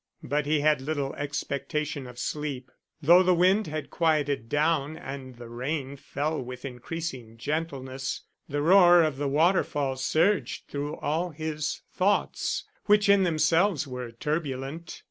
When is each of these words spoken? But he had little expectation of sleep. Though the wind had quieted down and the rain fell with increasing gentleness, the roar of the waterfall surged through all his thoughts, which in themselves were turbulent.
But 0.23 0.47
he 0.47 0.61
had 0.61 0.81
little 0.81 1.13
expectation 1.13 2.07
of 2.07 2.17
sleep. 2.17 2.71
Though 3.03 3.21
the 3.21 3.35
wind 3.35 3.67
had 3.67 3.91
quieted 3.91 4.49
down 4.49 4.97
and 4.97 5.35
the 5.35 5.47
rain 5.47 5.95
fell 5.95 6.41
with 6.41 6.65
increasing 6.65 7.37
gentleness, 7.37 8.21
the 8.49 8.63
roar 8.63 9.03
of 9.03 9.17
the 9.17 9.27
waterfall 9.27 9.97
surged 9.97 10.67
through 10.67 10.95
all 10.95 11.29
his 11.29 11.81
thoughts, 11.93 12.63
which 12.85 13.09
in 13.09 13.21
themselves 13.21 13.85
were 13.85 14.11
turbulent. 14.11 14.99